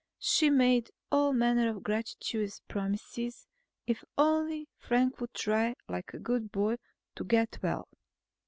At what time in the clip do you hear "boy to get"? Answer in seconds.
6.51-7.59